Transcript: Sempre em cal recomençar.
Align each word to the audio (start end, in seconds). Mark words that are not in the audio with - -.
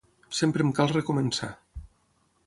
Sempre 0.37 0.63
em 0.67 0.71
cal 0.79 0.89
recomençar. 0.95 1.51